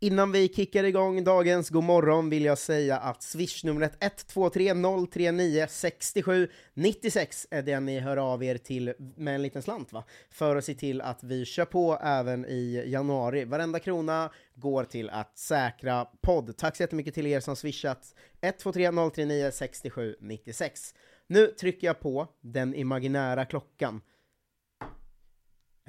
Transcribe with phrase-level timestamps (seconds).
[0.00, 4.74] Innan vi kickar igång dagens God morgon vill jag säga att swishnumret 123
[5.12, 10.04] 039 67 96 är det ni hör av er till med en liten slant va?
[10.30, 13.44] För att se till att vi kör på även i januari.
[13.44, 16.56] Varenda krona går till att säkra podd.
[16.56, 20.94] Tack så jättemycket till er som swishat 123 039 67 96.
[21.26, 24.00] Nu trycker jag på den imaginära klockan.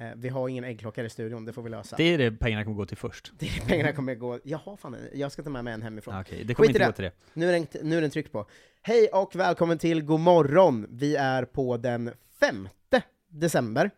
[0.00, 1.96] Eh, vi har ingen äggklocka i studion, det får vi lösa.
[1.96, 3.32] Det är det pengarna kommer gå till först.
[3.38, 4.38] Det är pengarna kommer gå...
[4.44, 6.14] Jaha, fan, jag ska ta med mig en hemifrån.
[6.14, 6.86] Ah, Okej, det kommer Skit inte det.
[6.86, 7.12] gå till det.
[7.34, 8.46] Nu är, den, nu är den tryckt på.
[8.82, 10.86] Hej och välkommen till God morgon.
[10.90, 12.10] Vi är på den
[12.40, 12.68] 5
[13.28, 13.90] december.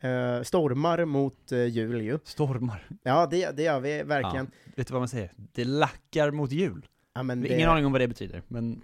[0.00, 2.18] Eh, stormar mot uh, jul ju.
[2.24, 2.88] Stormar.
[3.02, 4.50] Ja, det, det gör vi verkligen.
[4.64, 5.32] Ja, vet du vad man säger?
[5.36, 6.86] Det lackar mot jul.
[7.14, 8.82] Ja, men det, har Ingen aning om vad det betyder, men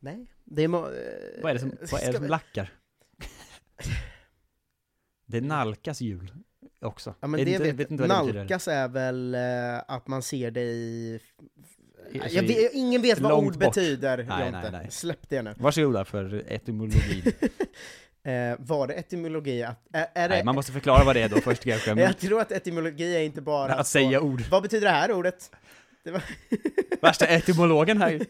[0.00, 0.68] Nej, det är...
[0.68, 0.80] Må,
[1.42, 2.72] vad är det som, vad är det som vi- lackar?
[5.26, 6.32] Det nalkas jul
[6.80, 7.14] också.
[7.20, 9.40] Ja, men vet det inte, vet, vet inte det nalkas är väl eh,
[9.88, 11.20] att man ser det i...
[12.14, 13.58] Alltså, Jag vet, ingen vet vad ord bort.
[13.58, 14.86] betyder, Nej, nej, nej.
[14.90, 15.54] Släpp det nu.
[15.58, 17.22] Varsågoda för etymologin.
[18.26, 19.86] Eh, var det etymologi att...
[19.92, 21.90] Är, är det, Nej, man måste förklara vad det är då först kanske.
[21.94, 24.42] Men Jag tror att etymologi är inte bara att säga ord.
[24.50, 25.50] Vad betyder det här ordet?
[26.04, 26.22] Det var...
[27.02, 28.10] Värsta etymologen här.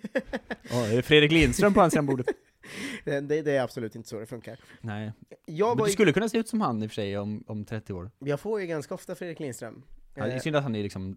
[0.62, 2.26] Det är Fredrik Lindström på andra sidan bordet.
[3.04, 4.60] det, det, är absolut inte så det funkar.
[4.80, 5.12] Nej.
[5.46, 7.64] Jag, Men du skulle kunna se ut som han i och för sig om, om
[7.64, 8.10] 30 år.
[8.18, 9.82] jag får ju ganska ofta Fredrik Lindström.
[10.14, 11.16] Ja, det är Eh, synd att han är liksom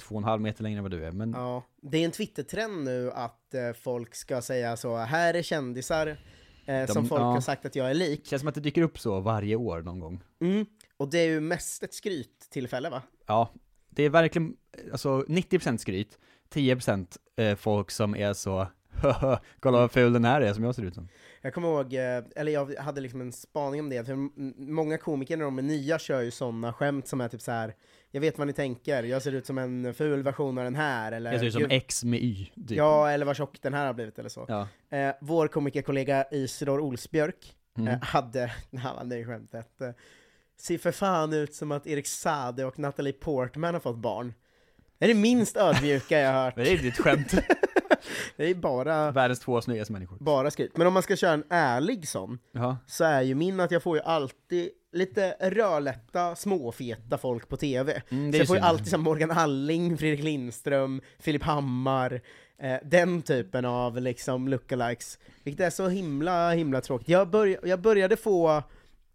[0.00, 2.10] två och en halv meter längre än vad du är, men Ja, det är en
[2.10, 6.16] Twittertrend nu att eh, folk ska säga så, här är kändisar
[6.66, 7.24] eh, som folk ja.
[7.24, 8.20] har sagt att jag är lik.
[8.24, 10.22] det känns som att det dyker upp så varje år någon gång.
[10.40, 10.66] Mm.
[10.96, 13.02] Och det är ju mest ett skryttillfälle va?
[13.26, 13.52] Ja,
[13.90, 14.56] det är verkligen,
[14.92, 16.18] alltså 90% skryt,
[16.50, 18.66] 10% eh, folk som är så
[19.60, 21.08] kolla vad ful den här är som jag ser ut som.
[21.42, 24.14] Jag kommer ihåg, eh, eller jag hade liksom en spaning om det, för
[24.72, 27.74] många komiker när de är nya kör ju sådana skämt som är typ så här.
[28.10, 31.12] jag vet vad ni tänker, jag ser ut som en ful version av den här,
[31.12, 32.70] eller Jag ser ut som "Gud, X med Y, typ.
[32.78, 34.44] Ja, eller vad tjock den här har blivit eller så.
[34.48, 34.68] Ja.
[34.98, 37.88] Eh, vår komikerkollega Isidor Olsbjörk Mm.
[37.88, 39.90] eh, hade, han ju skämtet, eh,
[40.60, 44.34] ser för fan ut som att Erik Sade och Natalie Portman har fått barn.
[44.98, 46.54] Det är det minst ödmjuka jag har hört.
[46.56, 47.34] Det är ditt skämt.
[48.36, 50.16] Det är bara, Världens två snyggaste människor.
[50.20, 50.76] bara skryt.
[50.76, 52.76] Men om man ska köra en ärlig sån, Ja.
[52.86, 58.02] så är ju min att jag får ju alltid lite rödlätta, småfeta folk på TV.
[58.08, 62.20] Mm, så jag får ju alltid som Morgan Alling, Fredrik Lindström, Filip Hammar,
[62.58, 65.18] eh, den typen av liksom lookalikes.
[65.42, 67.08] Vilket är så himla, himla tråkigt.
[67.08, 68.62] Jag, börj jag började få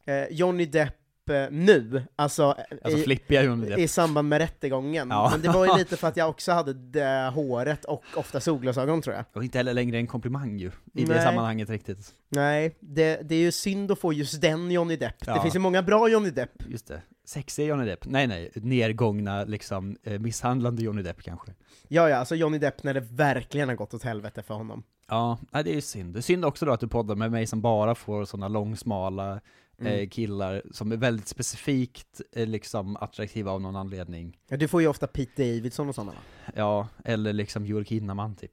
[0.05, 0.95] eh, Johnny Depp
[1.31, 3.43] eh, nu, alltså, eh, Alltså i, flippiga
[3.77, 5.07] i samband med rättegången.
[5.09, 5.29] Ja.
[5.31, 9.01] Men det var ju lite för att jag också hade det håret och ofta solglasögon
[9.01, 9.25] tror jag.
[9.33, 11.23] Och inte heller längre en komplimang ju, i det Nej.
[11.23, 12.13] sammanhanget riktigt.
[12.29, 15.19] Nej, det, det är ju synd att få just den Johnny Depp.
[15.25, 15.41] Det Ja.
[15.41, 16.51] finns ju många bra Johnny Depp.
[16.67, 17.01] Just det.
[17.25, 18.05] Sexig Johnny Depp.
[18.05, 21.51] Nej nej, nergångna liksom, eh, misshandlande Johnny Depp kanske.
[21.87, 24.83] Ja, ja, alltså Johnny Depp när det verkligen har gått åt helvete för honom.
[25.07, 26.13] Ja, nej, det är ju synd.
[26.13, 29.41] Det är synd också då att du poddar med mig som bara får sådana långsmala
[29.81, 29.99] Mm.
[29.99, 34.37] eh, killar som är väldigt specifikt eh, liksom attraktiva av någon anledning.
[34.47, 36.17] Ja, du får ju ofta Pete Davidson och sådana va?
[36.55, 38.51] Ja, eller liksom Joel Kinnaman typ.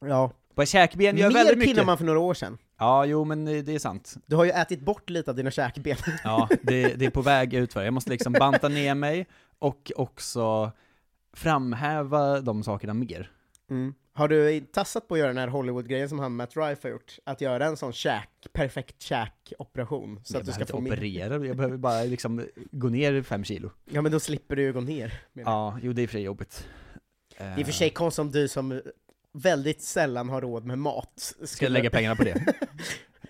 [0.00, 0.32] Ja.
[0.54, 1.74] På käkben gör Mer väldigt mycket.
[1.74, 2.58] Kinnaman för några år sedan.
[2.78, 4.14] Ja, jo men eh, det är sant.
[4.26, 5.96] Du har ju ätit bort lite av dina käkben.
[6.24, 7.84] Ja, det, det är på väg utför.
[7.84, 9.26] Jag måste liksom banta ner mig
[9.58, 10.72] och också
[11.32, 13.30] framhäva de sakerna mer.
[13.70, 13.94] Mm.
[14.18, 17.18] Har du tassat på att göra den här Hollywood-grejen som han Matt Rife har gjort?
[17.24, 21.46] Att göra en sån käk, perfekt käkoperation, så jag att du ska få inte operera,
[21.46, 23.70] jag behöver bara liksom gå ner fem kilo.
[23.84, 25.20] Ja men då slipper du ju gå ner.
[25.32, 26.66] Ja, jo det är för sig jobbigt.
[27.36, 28.82] Det är för sig konstigt om du som
[29.32, 31.34] väldigt sällan har råd med mat.
[31.44, 32.54] Ska jag lägga pengarna på det?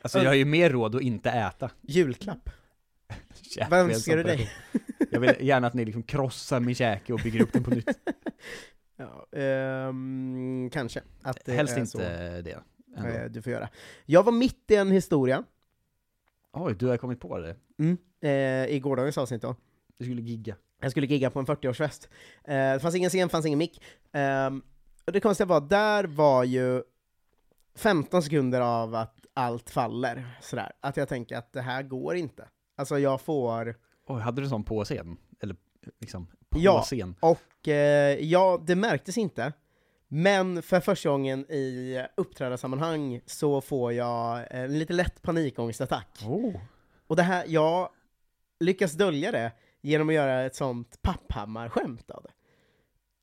[0.02, 1.70] Alltså jag har ju mer råd att inte äta.
[1.80, 2.50] Julklapp.
[3.70, 4.50] Vad önskar du dig?
[5.10, 7.88] Jag vill gärna att ni liksom krossar min käke och bygger upp den på nytt.
[9.00, 11.02] Ja, ehm, kanske.
[11.22, 12.62] Att det Helst är inte så, det.
[12.96, 13.08] ändå.
[13.08, 13.68] eh, du får göra.
[14.06, 15.44] Jag var mitt i en historia,
[16.52, 17.56] Oj, du har kommit på det.
[18.20, 19.56] eh, i gårdagens avsnitt då.
[19.98, 20.56] Du skulle gigga.
[20.80, 22.08] Jag skulle gigga på en 40-årsfest.
[22.44, 23.82] Eh, det fanns ingen scen, fanns ingen mick.
[25.06, 26.82] Och det konstiga var, där var ju
[27.74, 30.72] 15 sekunder av att allt faller, sådär.
[30.80, 32.48] Att jag tänker att det här går inte.
[32.76, 33.74] Alltså jag får...
[34.06, 35.16] Oj, hade du sån på scen?
[35.40, 35.56] Eller
[36.00, 36.82] liksom, på Ja.
[36.82, 37.14] scen?
[37.20, 39.52] Och eh, ja, det märktes inte.
[40.08, 46.22] Men för första gången i uppträdarsammanhang så får jag en lite lätt panikångestattack.
[46.26, 46.54] Oh.
[47.06, 47.88] Och det här, jag
[48.60, 52.30] lyckas dölja det genom att göra ett sånt papphammar-skämt av det.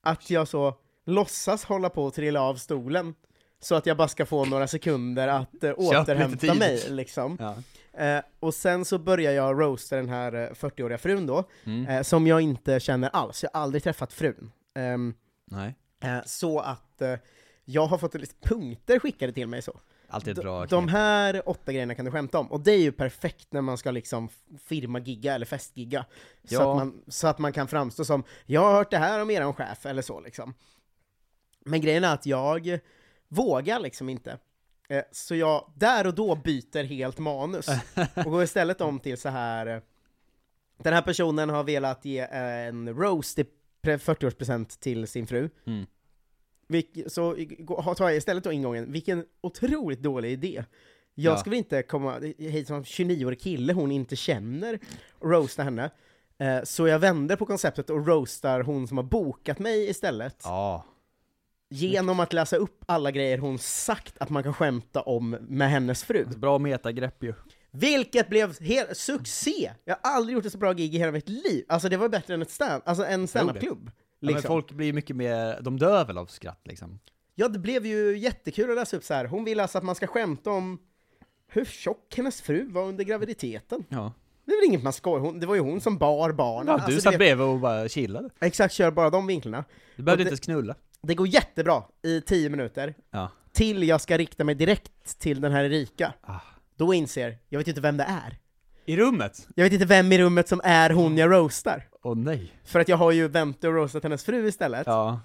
[0.04, 0.74] Att jag så
[1.06, 3.16] låtsas hålla på att trilla av stolen,
[3.60, 7.38] så att jag bara ska få några sekunder att eh, återhämta mig liksom.
[7.39, 7.56] Ja.
[7.97, 11.88] Eh, och sen så börjar jag roasta den här eh, 40-åriga frun då, Mm.
[11.88, 14.51] eh, som jag inte känner alls, jag har aldrig träffat frun.
[14.75, 15.13] Ehm,
[15.45, 15.75] Nej.
[16.03, 17.13] eh, så att eh,
[17.65, 19.80] jag har fått lite punkter skickade till mig så.
[20.07, 22.92] Alltid ett bra de här åtta grejerna kan du skämta om, och det är ju
[22.92, 24.30] perfekt när man ska liksom
[24.65, 26.06] firma-gigga eller festgigga.
[26.44, 26.71] Så, Ja.
[26.71, 29.53] att man, så att man kan framstå som 'Jag har hört det här om eran
[29.53, 30.53] chef' eller så liksom.
[31.65, 32.80] Men grejen är att jag
[33.27, 34.38] vågar liksom inte.
[34.89, 37.67] Eh, Så jag där och då byter helt manus,
[38.15, 39.67] och går istället om till så här.
[39.67, 39.81] eh,
[40.77, 43.43] Den här personen har velat ge en roast i
[43.83, 45.49] pre- 40-årspresent till sin fru.
[45.67, 45.85] Mm.
[47.07, 47.35] Så
[47.97, 50.63] tar jag istället då ingången, vilken otroligt dålig idé.
[51.17, 51.37] Jag Ja.
[51.37, 54.79] ska väl inte komma hit som 29-årig kille hon inte känner
[55.11, 55.89] och roasta henne.
[56.37, 60.41] Eh, Så jag vänder på konceptet och roastar hon som har bokat mig istället.
[60.43, 60.85] Ja.
[61.69, 66.03] Genom att läsa upp alla grejer hon sagt att man kan skämta om med hennes
[66.03, 66.23] fru.
[66.25, 67.33] Alltså, bra metagrepp ju.
[67.71, 69.71] Vilket blev helt succé!
[69.85, 71.65] Jag har aldrig gjort ett så bra gig i hela mitt liv.
[71.69, 73.85] Alltså det var bättre än ett stand, alltså en standup-klubb.
[73.85, 74.47] Ja, men Liksom.
[74.47, 77.00] folk blir mycket mer, de dör väl av skratt liksom.
[77.35, 79.25] Ja, det blev ju jättekul att läsa upp så här.
[79.25, 80.79] Hon vill alltså att man ska skämta om
[81.47, 83.83] hur tjock hennes fru var under graviditeten.
[83.89, 84.13] Ja.
[84.45, 86.68] Det är väl inget man skojar hon, det var ju hon som bar barnen.
[86.68, 88.29] ja du Alltså, satt det- bredvid och bara chillade.
[88.41, 89.63] Exakt, kör bara de vinklarna.
[89.95, 90.75] Du behövde det- inte ens knulla.
[91.06, 93.31] Det går jättebra i 10 minuter, Ja.
[93.54, 96.13] till jag ska rikta mig direkt till den här Erika.
[96.22, 96.40] Ah.
[96.75, 98.38] Då inser, jag vet inte vem det är.
[98.86, 99.48] I rummet?
[99.56, 101.88] Jag vet inte vem i rummet som är hon jag roastar.
[102.04, 102.54] Åh nej.
[102.66, 104.84] För att jag har ju vänt och roastat hennes fru istället.
[104.88, 105.19] Ja.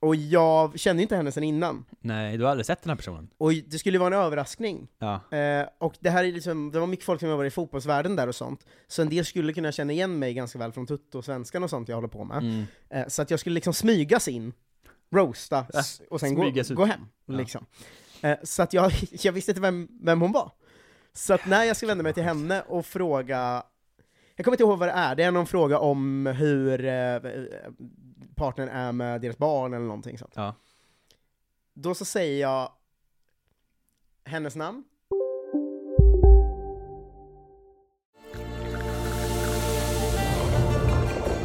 [0.00, 1.84] Och jag kände inte henne sen innan.
[2.00, 3.28] Nej, du har aldrig sett den här personen?
[3.38, 4.88] Och det skulle ju vara en överraskning.
[4.98, 5.36] Ja.
[5.38, 8.28] Eh, och det här är liksom, det var mycket folk som jobbar i fotbollsvärlden där
[8.28, 11.70] och sånt, så en del skulle kunna känna igen mig ganska väl från Tutto-svenskan och
[11.70, 12.38] sånt jag håller på med.
[12.38, 12.64] Mm.
[12.90, 14.52] Eh, så att jag skulle liksom smygas in,
[15.12, 16.42] roasta, s- och sen gå,
[16.74, 17.00] gå hem.
[17.26, 17.34] Ja.
[17.34, 17.66] Liksom.
[18.22, 20.52] Eh, så att jag, jag visste inte vem, vem hon var.
[21.12, 23.62] Så att när jag skulle vända mig till henne och fråga,
[24.36, 27.20] jag kommer inte ihåg vad det är, det är någon fråga om hur eh,
[28.34, 30.32] partnern är med deras barn eller någonting sånt.
[30.36, 30.54] Ja.
[31.74, 32.72] Då så säger jag
[34.24, 34.84] hennes namn,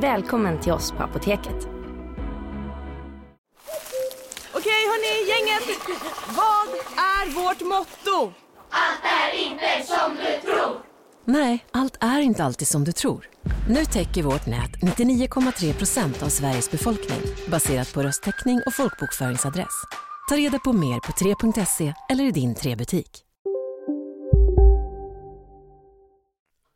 [0.00, 1.68] Välkommen till oss på Apoteket.
[4.54, 5.78] Okej hörni, gänget!
[6.28, 8.32] Vad är vårt motto?
[11.24, 13.28] Nej, allt är inte alltid som du tror.
[13.68, 17.20] Nu täcker vårt nät 99,3 procent av Sveriges befolkning
[17.50, 19.84] baserat på röstteckning och folkbokföringsadress.
[20.28, 23.24] Ta reda på mer på 3.se eller i din 3-butik.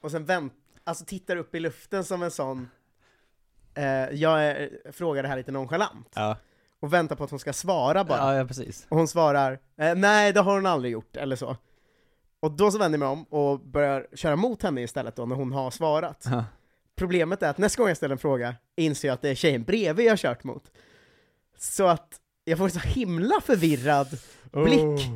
[0.09, 0.53] och sen vänt,
[0.85, 2.69] alltså tittar upp i luften som en sån,
[4.13, 6.37] jag är, frågar det här lite nonchalant, Ja.
[6.81, 8.19] och väntar på att hon ska svara bara.
[8.19, 8.87] Ja, ja precis.
[8.89, 11.57] Och hon svarar, eh, nej det har hon aldrig gjort, eller så.
[12.41, 15.37] Och då så vänder jag mig om och börjar köra mot henne istället då, när
[15.37, 16.25] hon har svarat.
[16.31, 16.45] Ja.
[16.97, 19.63] Problemet är att nästa gång jag ställer en fråga inser jag att det är tjejen
[19.65, 20.63] bredvid jag har kört mot.
[21.59, 22.09] Så att
[22.45, 24.09] jag får en så himla förvirrad
[24.53, 25.07] blick,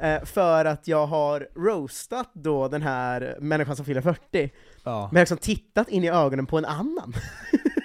[0.00, 4.50] eh, för att jag har roastat då den här människan som fyller 40,
[4.84, 5.08] Ja.
[5.12, 7.14] men liksom tittat in i ögonen på en annan.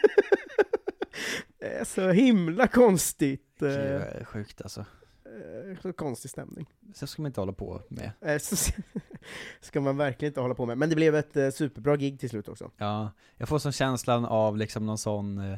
[1.82, 3.46] är så himla konstigt.
[3.60, 4.80] Det Eh, är sjukt alltså.
[5.26, 6.66] eh, så konstig stämning.
[6.94, 8.12] Så ska man inte hålla på med.
[8.22, 8.56] Eh, så
[9.62, 10.78] ska man verkligen inte hålla på med.
[10.78, 12.72] Men det blev ett eh, superbra gig till slut också.
[12.78, 15.58] Ja, jag får som känslan av liksom någon sån, eh,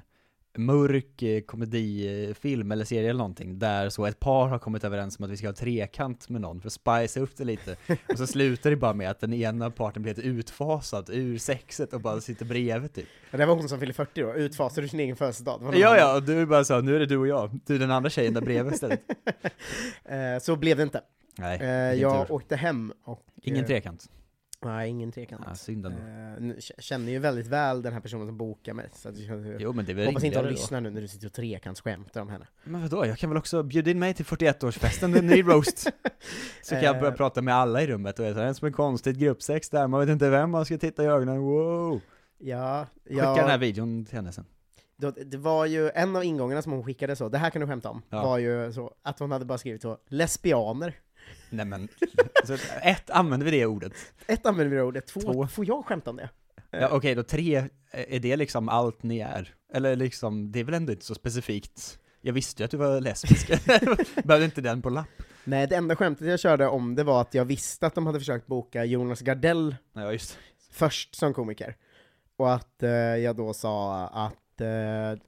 [0.57, 5.25] mörk eh, komedifilm eller serie eller någonting där så ett par har kommit överens om
[5.25, 7.75] att vi ska ha trekant med någon för att spicea upp det lite
[8.09, 11.93] och så slutar det bara med att den ena parten blir helt utfasad ur sexet
[11.93, 13.07] och bara sitter bredvid typ.
[13.31, 15.59] Ja, Det var hon som fyllde 40 då, utfasade ur sin egen födelsedag.
[15.61, 15.79] Ja annan.
[15.81, 17.91] ja, och du är bara så, nu är det du och jag, du är den
[17.91, 19.01] andra tjejen där bredvid istället.
[20.05, 21.01] Eh, Så blev det inte.
[21.37, 22.33] Nej, Eh, Jag tur.
[22.35, 23.25] åkte hem och...
[23.41, 24.09] Ingen trekant.
[24.65, 25.43] Nej, ingen trekant.
[25.47, 25.97] Ja, synd ändå.
[26.53, 29.15] Eh, känner ju väldigt väl den här personen som bokar mig, så att
[29.59, 32.29] Jo men det är hoppas inte hon lyssnar nu när du sitter och trekantskämtar om
[32.29, 32.47] henne.
[32.63, 35.79] Men vadå, jag kan väl också bjuda in mig till 41-årsfesten, en ny roast.
[36.63, 37.17] Så kan jag börja Eh.
[37.17, 40.09] prata med alla i rummet och det är som en konstigt gruppsex där, man vet
[40.09, 42.01] inte vem man ska titta i ögonen, wow!
[42.37, 44.45] Ja, Skicka ja den här videon till henne sen.
[44.97, 47.67] då, det var ju en av ingångarna som hon skickade så, det här kan du
[47.67, 48.23] skämta om, Ja.
[48.23, 50.95] var ju så att hon hade bara skrivit så, lesbianer.
[51.49, 51.87] Nej men,
[52.43, 52.53] så
[52.83, 53.93] ett, använder vi det ordet?
[54.27, 55.47] Ett använder vi det ordet, två, Två.
[55.47, 56.29] får jag skämta om det?
[56.71, 59.53] Ja okej, då tre, är det liksom allt ni är?
[59.73, 61.99] Eller liksom, det är väl ändå inte så specifikt?
[62.21, 63.47] Jag visste ju att du var lesbisk,
[64.23, 65.07] behövde inte den på lapp?
[65.43, 68.19] Nej, det enda skämtet jag körde om det var att jag visste att de hade
[68.19, 70.37] försökt boka Jonas Gardell Ja just
[70.71, 71.75] först som komiker.
[72.37, 75.19] Och att eh, jag då sa att eh,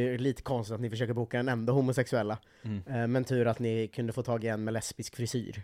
[0.00, 2.82] är lite konstigt att ni försöker boka den enda homosexuella, Mm.
[2.86, 5.62] eh, men tur att ni kunde få tag i en med lesbisk frisyr.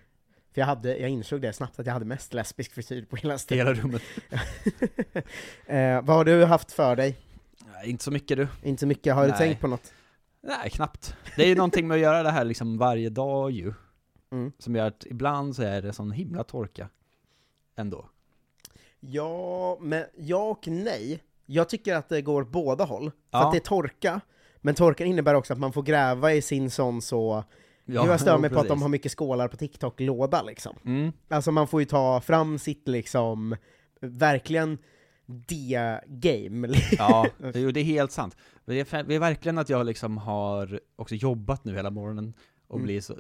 [0.53, 3.39] För jag, hade, jag insåg det snabbt att jag hade mest lesbisk frisyr på hela
[3.39, 3.67] stället.
[3.69, 4.03] hela rummet.
[5.67, 7.17] eh, vad har du haft för dig?
[7.73, 8.49] Nej, inte så mycket du.
[8.63, 9.39] Inte så mycket, har du Nej.
[9.39, 9.93] tänkt på något?
[10.43, 11.15] Nej, knappt.
[11.37, 13.73] Det är ju någonting med att göra det här liksom varje dag ju.
[14.33, 14.53] Mm.
[14.59, 16.89] Som gör att ibland så är det sån himla torka.
[17.77, 18.09] Ändå.
[19.01, 21.23] Ja, men ja och nej.
[21.53, 23.11] Jag tycker att det går båda håll.
[23.11, 23.47] För Ja.
[23.47, 24.21] att det är torka,
[24.61, 27.45] men torkan innebär också att man får gräva i sin sån så...
[27.85, 30.77] Ja, jag stör mig på att de har mycket skålar på TikTok-låda liksom.
[30.85, 31.13] Mm.
[31.29, 33.57] Alltså man får ju ta fram sitt liksom,
[34.01, 34.79] verkligen
[35.27, 36.69] det-game.
[36.99, 38.37] Ja, jo, det är helt sant.
[38.65, 42.35] Det är, fa- det är verkligen att jag liksom har också jobbat nu hela morgonen
[42.69, 42.85] och Mm.
[42.87, 43.15] blir så,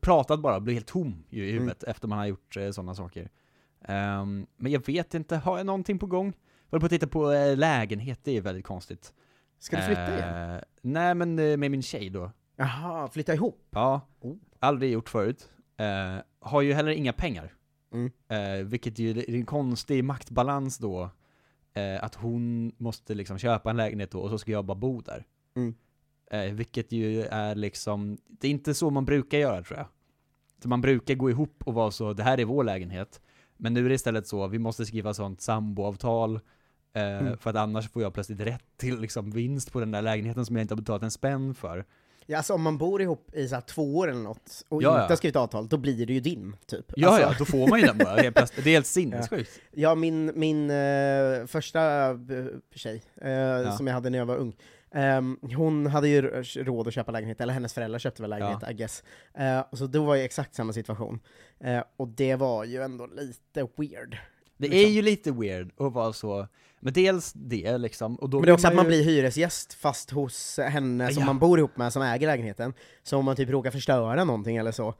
[0.00, 1.52] pratat bara, blir helt tom i Mm.
[1.54, 3.30] huvudet efter man har gjort eh, sådana saker.
[3.84, 6.32] Ehm, men jag vet inte, har jag någonting på gång?
[6.70, 9.14] Jag håller på att titta på eh, lägenhet, det är väldigt konstigt.
[9.58, 10.50] Ska du flytta igen?
[10.54, 12.30] Eh, nej men eh, med min tjej då.
[12.56, 13.66] Jaha, flytta ihop?
[13.70, 14.36] Ja, Oh.
[14.58, 15.48] aldrig gjort förut.
[15.76, 17.52] Eh, har ju heller inga pengar.
[17.92, 18.10] Mm.
[18.28, 21.10] Eh, vilket ju är en konstig maktbalans då.
[21.74, 25.00] Eh, att hon måste liksom köpa en lägenhet då och så ska jag bara bo
[25.00, 25.24] där.
[25.56, 25.74] Mm.
[26.56, 29.86] Vilket ju är liksom, det är inte så man brukar göra tror jag.
[30.62, 33.20] Så man brukar gå ihop och vara så, det här är vår lägenhet.
[33.56, 36.34] Men nu är det istället så, vi måste skriva sånt samboavtal.
[36.36, 36.40] Eh,
[37.20, 37.38] Mm.
[37.38, 40.56] För att annars får jag plötsligt rätt till liksom vinst på den där lägenheten som
[40.56, 41.84] jag inte har betalat en spänn för.
[42.26, 45.02] Ja, alltså om man bor ihop i så två år eller något, och Ja, inte
[45.02, 45.08] ja.
[45.08, 46.92] har skrivit avtal, då blir det ju din, typ.
[46.96, 48.64] Ja, alltså, ja, då får man ju den bara helt plötsligt.
[48.64, 49.50] Det är helt sinnessjukt.
[49.72, 52.16] Ja, min, min eh, första eh,
[52.74, 54.56] tjej, eh, som jag hade när jag var ung,
[54.94, 56.22] ehm, hon hade ju
[56.56, 58.70] råd att köpa lägenhet, eller hennes föräldrar köpte väl lägenhet, Ja.
[58.70, 59.02] I guess.
[59.34, 61.20] Eh, så då var ju exakt samma situation.
[61.60, 64.18] Eh, och det var ju ändå lite weird.
[64.56, 64.80] Det Liksom.
[64.90, 66.48] är ju lite weird att vara så,
[66.80, 69.74] men dels det liksom, och då Men det är också att man ju- blir hyresgäst
[69.74, 71.26] fast hos henne som Ja.
[71.26, 72.74] man bor ihop med, som äger lägenheten.
[73.02, 74.94] Så om man typ råkar förstöra någonting eller så,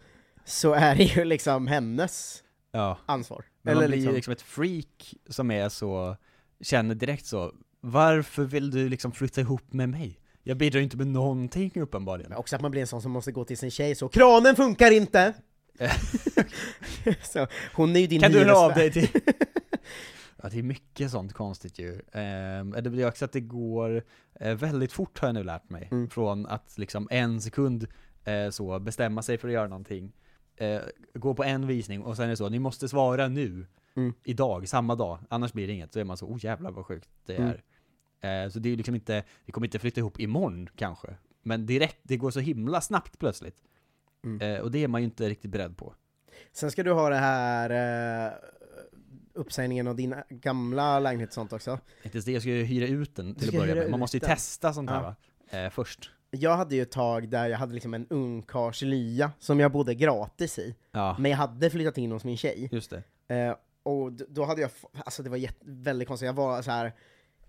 [0.44, 2.98] så är det ju liksom hennes ja.
[3.06, 3.44] ansvar.
[3.62, 6.16] Men eller man blir liksom, ju liksom ett freak som är så,
[6.60, 7.52] känner direkt så,
[7.84, 10.20] varför vill du liksom flytta ihop med mig?
[10.42, 12.28] Jag bidrar ju inte med någonting uppenbarligen.
[12.28, 14.56] Men också att man blir en sån som måste gå till sin tjej så ”Kranen
[14.56, 15.34] funkar inte!”
[17.22, 19.08] så, Hon är ju din Kan du höra av dig till...
[20.42, 22.00] ja, det är mycket sånt konstigt ju.
[22.12, 24.02] Ehm, det blir också att det går
[24.40, 25.88] eh, väldigt fort har jag nu lärt mig.
[25.90, 26.10] Mm.
[26.10, 27.86] Från att liksom en sekund
[28.24, 30.12] eh, så bestämma sig för att göra någonting,
[30.56, 30.80] eh,
[31.14, 34.12] gå på en visning och sen är det så, ni måste svara nu, Mm.
[34.24, 35.92] idag, samma dag, annars blir det inget.
[35.92, 37.48] Då är man så, oh jävlar vad sjukt det Mm.
[37.48, 37.54] är.
[37.54, 37.60] Eh,
[38.50, 41.16] så det är ju liksom inte, vi kommer inte flytta ihop imorgon kanske.
[41.42, 43.56] Men direkt, det går så himla snabbt plötsligt.
[44.24, 44.40] Mm.
[44.56, 45.94] Eh, och det är man ju inte riktigt beredd på.
[46.52, 47.70] Sen ska du ha det här
[48.26, 48.32] eh,
[49.32, 51.78] uppsägningen av din gamla lägenhet och sånt också.
[52.02, 53.90] Inte det, jag ska ju hyra ut den till att börja med.
[53.90, 55.14] Man måste ju testa sånt här Ja.
[55.50, 55.58] va?
[55.58, 56.10] Eh, först.
[56.30, 60.58] Jag hade ju ett tag där jag hade liksom en ungkarlslya som jag bodde gratis
[60.58, 62.68] i, Ja, men jag hade flyttat in hos min tjej.
[62.72, 62.90] just
[63.26, 63.34] det.
[63.34, 64.70] Eh, och då hade jag,
[65.04, 66.92] alltså det var jätte, väldigt konstigt, jag var så här.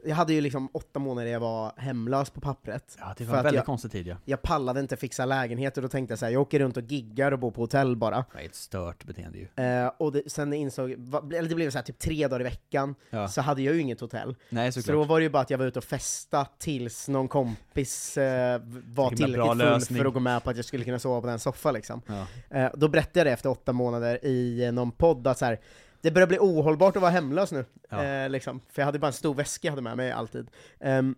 [0.05, 2.97] Jag hade ju liksom åtta månader jag var hemlös på pappret.
[2.99, 4.15] Ja, det var en väldigt jag- konstig tid ja.
[4.25, 6.83] Jag pallade inte fixa lägenhet och då tänkte jag så här, jag åker runt och
[6.83, 8.15] giggar och bor på hotell bara.
[8.17, 9.63] Det var ett stört beteende ju.
[9.63, 12.95] Eh, och det, sen insåg, eller det blev så här typ tre dagar i veckan,
[13.09, 13.27] Ja.
[13.27, 14.35] så hade jag ju inget hotell.
[14.49, 17.27] Nej Så då var det ju bara att jag var ute och festa tills någon
[17.27, 19.99] kompis eh, var tillräckligt full lösning.
[19.99, 22.01] för att gå med på att jag skulle kunna sova på den soffan liksom.
[22.07, 22.25] Ja.
[22.59, 25.59] Eh, då berättade jag det efter åtta månader i eh, någon podd att så här,
[26.05, 27.65] det börjar bli ohållbart att vara hemlös nu.
[27.89, 28.03] Ja.
[28.03, 28.61] Eh, liksom.
[28.69, 30.47] För jag hade bara en stor väska jag hade med mig alltid.
[30.79, 31.15] Ehm,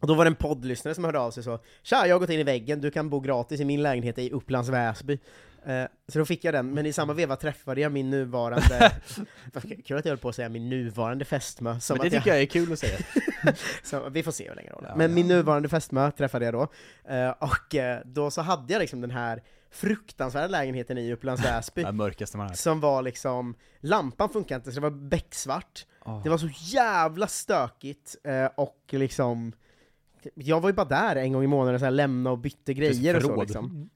[0.00, 2.30] Och då var det en poddlyssnare som hörde av sig så Tja, jag har gått
[2.30, 5.18] in i väggen, du kan bo gratis i min lägenhet i Upplands Väsby.
[5.66, 8.92] Eh, så då fick jag den, men i samma veva träffade jag min nuvarande...
[9.84, 11.80] Kul att jag höll på att säga min nuvarande fästmö.
[11.80, 12.98] som Men det tycker jag är kul att säga.
[13.82, 14.88] så, vi får se hur länge det håller.
[14.88, 15.14] Ja, Men ja.
[15.14, 16.68] min nuvarande fästmö träffade jag då,
[17.08, 21.82] eh, och eh, då så hade jag liksom den här fruktansvärda lägenheten i Upplands Väsby,
[21.82, 26.22] Det mörkaste man som var liksom, lampan funkade inte så det var becksvart, Åh.
[26.22, 29.52] det var så jävla stökigt, eh, och liksom
[30.34, 33.16] jag var ju bara där en gång i månaden, så här, lämna och bytte grejer
[33.16, 33.90] och så liksom.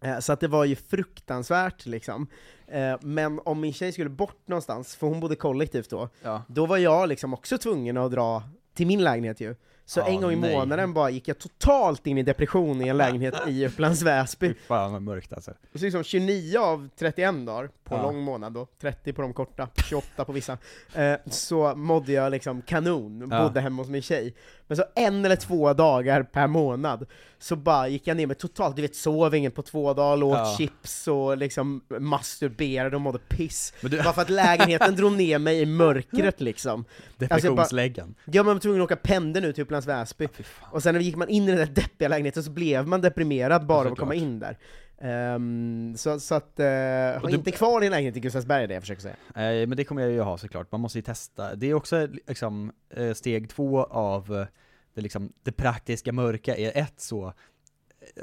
[0.00, 2.26] Eh, Så att det var ju fruktansvärt liksom.
[2.66, 6.42] Eh, Men om min tjej skulle bort någonstans, för hon bodde kollektivt då, Ja.
[6.48, 8.42] då var jag liksom också tvungen att dra
[8.74, 9.54] till min lägenhet ju.
[9.86, 10.56] Så Ja, en gång i nej.
[10.56, 14.48] månaden bara gick jag totalt in i depression i en lägenhet i Upplands Väsby.
[14.48, 15.50] Fy fan vad mörkt alltså.
[15.74, 18.02] Så liksom 29 av 31 dagar, på Ja.
[18.02, 20.58] lång månad då, 30 på de korta, 28 på vissa,
[20.94, 23.42] eh, så mådde jag liksom kanon, Ja.
[23.42, 24.34] bodde hemma hos min tjej.
[24.66, 27.06] Men så en eller två dagar per månad,
[27.38, 30.38] så bara gick jag ner mig totalt, du vet sov ingen på två dagar, åt
[30.38, 30.54] Ja.
[30.58, 33.72] chips och liksom masturberade och mådde piss.
[33.80, 36.84] Men du, Bara för att lägenheten drog ner mig i mörkret liksom.
[37.18, 38.14] depressionsläggan.
[38.24, 40.28] Ja, man var tvungen att åka pendeln ut till Upplands Väsby.
[40.28, 40.68] Fan.
[40.72, 43.78] Och sen gick man in i den där deppiga lägenheten så blev man deprimerad bara
[43.78, 44.58] Ja, av att komma in där.
[44.98, 48.74] Ehm, så, så att, uh, har du- inte kvar din lägenhet i Gustavsberg, är det
[48.74, 49.16] jag försöker säga.
[49.34, 51.54] Nej men det kommer jag ju ha såklart, man måste ju testa.
[51.54, 54.46] Det är också liksom eh, steg två av eh,
[54.94, 57.32] det, liksom, det praktiska mörka är ett så, eh,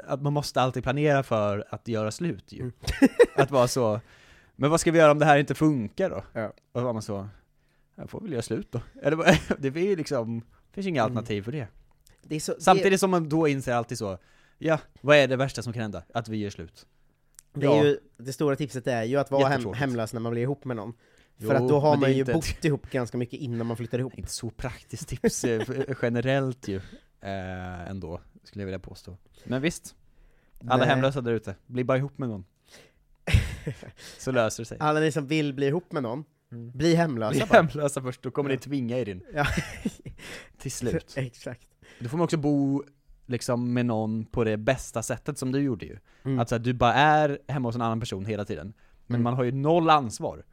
[0.06, 2.60] att man måste alltid planera för att göra slut ju.
[2.60, 2.72] Mm.
[3.36, 4.00] att vara så,
[4.56, 6.24] men vad ska vi göra om det här inte funkar då?
[6.32, 6.52] Ja.
[6.72, 7.28] Och var man så,
[7.94, 8.80] jag får väl göra slut då.
[9.02, 10.42] Eller, det blir ju liksom,
[10.72, 11.16] finns ju inga Mm.
[11.16, 11.68] alternativ för det.
[12.22, 14.18] Det så, Samtidigt som man då inser alltid så,
[14.58, 16.02] ja, vad är det värsta som kan hända?
[16.14, 16.86] Att vi gör slut.
[17.52, 20.32] det, det, är ju, det stora tipset är ju att vara hem, hemlös när man
[20.32, 20.92] blir ihop med någon.
[21.38, 23.76] För Jo, att då har det man ju inte bott ihop ganska mycket innan man
[23.76, 24.14] flyttar ihop.
[24.18, 26.76] Inte så praktiskt tips eh, f- generellt ju,
[27.20, 29.16] eh, ändå, skulle jag vilja påstå.
[29.44, 29.94] Men visst,
[30.68, 30.88] alla Nej.
[30.88, 32.44] hemlösa där ute, bli bara ihop med någon.
[34.18, 34.76] Så löser det sig.
[34.80, 36.70] Alla ni som vill bli ihop med någon, Mm.
[36.70, 37.56] bli hemlösa Bli bara.
[37.62, 38.54] hemlösa först, då kommer Ja.
[38.54, 39.22] ni tvinga er in.
[39.34, 39.46] Ja.
[40.58, 41.12] Till slut.
[41.16, 41.68] Exakt.
[41.98, 42.82] Då får man också bo
[43.26, 45.98] liksom med någon på det bästa sättet som du gjorde ju.
[46.24, 46.38] Mm.
[46.38, 48.72] Att så här, du bara är hemma hos en annan person hela tiden.
[49.06, 49.22] Men Mm.
[49.24, 50.44] man har ju noll ansvar.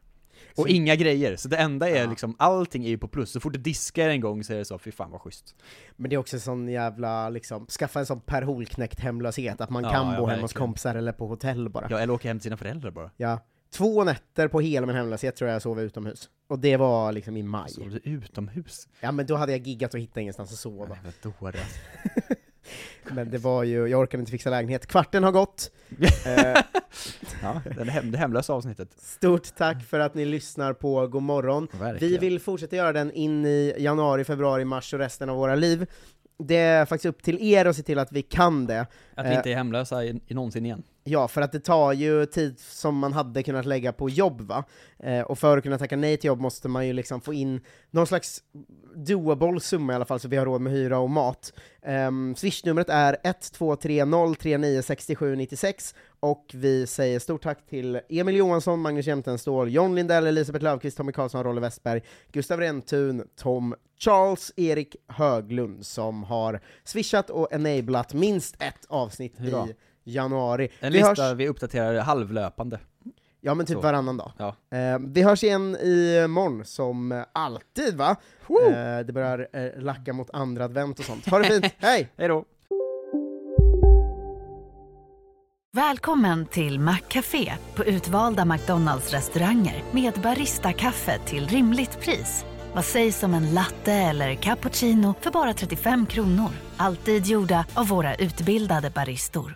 [0.56, 2.10] Och Så- inga grejer, så det enda är Ja.
[2.10, 3.32] liksom, allting är ju på plus.
[3.32, 5.56] Så fort du diskar en gång så är det så, fy fan vad schysst.
[5.96, 9.84] Men det är också sån jävla, liksom, skaffa en sån Per Holknekt hemlöshet, att man
[9.84, 11.88] Ja, kan ja, bo hemma hos kompisar eller på hotell bara.
[11.90, 13.12] Ja, eller åka hem till sina föräldrar bara.
[13.18, 13.40] Ja.
[13.72, 16.30] Två nätter på hela min hemlöshet tror jag jag sov utomhus.
[16.48, 17.70] Och det var liksom i maj.
[17.70, 18.88] Sov du utomhus?
[19.00, 20.98] Ja men då hade jag giggat och hittat ingenstans att sova.
[21.04, 21.60] Nej, vad dåre.
[23.12, 24.86] Men det var ju, jag orkade inte fixa lägenhet.
[24.88, 25.72] Kvarten har gått.
[26.26, 26.62] Eh,
[27.42, 28.90] Ja, det, hem, det hemlösa avsnittet.
[28.98, 31.68] stort tack för att ni lyssnar på God morgon.
[31.80, 32.12] Verkligen.
[32.12, 35.88] Vi vill fortsätta göra den in i januari, februari, mars och resten av våra liv.
[36.40, 38.88] Det är faktiskt upp till er att se till att vi kan det.
[39.16, 40.84] Att vi inte är hemlösa i, i någonsin igen.
[41.10, 44.64] Ja, för att det tar ju tid som man hade kunnat lägga på jobb va?
[45.00, 47.62] Eh, och för att kunna tacka nej till jobb måste man ju liksom få in
[47.92, 48.44] någon slags
[48.96, 51.54] doable summa i alla fall, så vi har råd med hyra och mat.
[51.88, 59.96] Um, Swishnumret är 1230396796, och vi säger stort tack till Emil Johansson, Magnus Jämtenstål, John
[59.96, 66.60] Lindell, Elisabeth Löfqvist, Tommy Karlsson, Rolle Westberg, Gustav Rentun, Tom Charles, Erik Höglund, som har
[66.84, 69.68] swishat och enablat minst ett avsnitt Hurra.
[69.68, 69.76] i
[70.08, 70.70] januari.
[70.80, 72.80] En vi lista hörs, vi uppdaterar halvlöpande.
[73.42, 73.82] ja men typ så.
[73.82, 74.32] varannan dag.
[74.38, 74.56] Ja.
[74.78, 78.16] Eh, vi hörs igen i morgon som alltid va?
[78.50, 81.26] Eh, det börjar eh, lacka mot andra advent och sånt.
[81.30, 82.10] Ha det fint, hej!
[82.18, 82.46] Hej då!
[85.72, 92.46] Välkommen till Maccafé på utvalda McDonalds restauranger med Baristakaffe till rimligt pris.
[92.74, 96.50] Vad sägs om en latte eller cappuccino för bara 35 kronor?
[96.78, 99.56] Alltid gjorda av våra utbildade baristor.